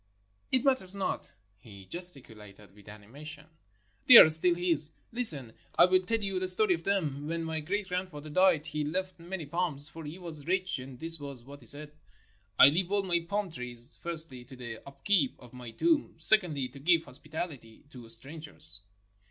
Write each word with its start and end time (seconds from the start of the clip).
"It 0.51 0.65
matters 0.65 0.95
not," 0.95 1.31
he 1.59 1.85
gesticulated 1.85 2.73
with 2.73 2.89
animation. 2.89 3.45
"They 4.07 4.17
are 4.17 4.29
still 4.29 4.55
his. 4.55 4.89
Listen; 5.11 5.53
I 5.77 5.85
will 5.85 6.01
tell 6.01 6.23
you 6.23 6.39
the 6.39 6.47
story 6.47 6.73
of 6.73 6.83
them. 6.83 7.27
When 7.27 7.43
my 7.43 7.59
great 7.59 7.87
gradfnather 7.87 8.33
died 8.33 8.65
he 8.65 8.83
left 8.83 9.19
many 9.19 9.45
palms, 9.45 9.89
for 9.89 10.03
he 10.03 10.17
was 10.17 10.47
rich, 10.47 10.79
and 10.79 10.97
this 10.99 11.19
was 11.19 11.43
what 11.43 11.61
he 11.61 11.67
said: 11.67 11.93
'I 12.57 12.69
leave 12.69 12.91
all 12.91 13.03
my 13.03 13.19
palm 13.19 13.51
trees, 13.51 13.95
firstly— 14.01 14.43
to 14.45 14.55
the 14.55 14.79
upkeep 14.87 15.35
of 15.37 15.53
my 15.53 15.69
tomb; 15.69 16.15
secondly— 16.17 16.67
to 16.69 16.79
give 16.79 17.05
hospitality 17.05 17.85
to 17.91 18.09
strangers.' 18.09 18.81